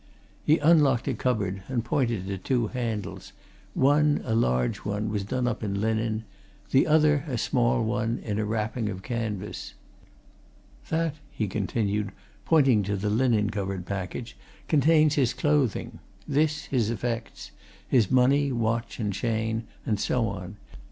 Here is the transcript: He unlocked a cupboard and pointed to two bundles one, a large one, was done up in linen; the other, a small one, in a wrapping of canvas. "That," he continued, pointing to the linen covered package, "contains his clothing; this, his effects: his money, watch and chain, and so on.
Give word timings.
He 0.43 0.57
unlocked 0.57 1.07
a 1.07 1.13
cupboard 1.13 1.61
and 1.67 1.85
pointed 1.85 2.25
to 2.25 2.39
two 2.39 2.69
bundles 2.69 3.33
one, 3.75 4.21
a 4.25 4.33
large 4.33 4.77
one, 4.77 5.09
was 5.09 5.23
done 5.23 5.45
up 5.47 5.61
in 5.61 5.79
linen; 5.79 6.23
the 6.71 6.87
other, 6.87 7.23
a 7.27 7.37
small 7.37 7.83
one, 7.85 8.17
in 8.23 8.39
a 8.39 8.43
wrapping 8.45 8.89
of 8.89 9.03
canvas. 9.03 9.75
"That," 10.89 11.17
he 11.29 11.47
continued, 11.47 12.13
pointing 12.45 12.81
to 12.81 12.95
the 12.97 13.11
linen 13.11 13.51
covered 13.51 13.85
package, 13.85 14.35
"contains 14.67 15.13
his 15.13 15.35
clothing; 15.35 15.99
this, 16.27 16.65
his 16.65 16.89
effects: 16.89 17.51
his 17.87 18.09
money, 18.09 18.51
watch 18.51 18.97
and 18.99 19.13
chain, 19.13 19.67
and 19.85 19.99
so 19.99 20.27
on. 20.27 20.55